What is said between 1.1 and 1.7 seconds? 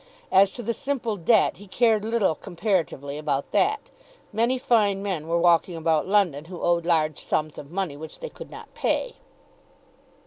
debt, he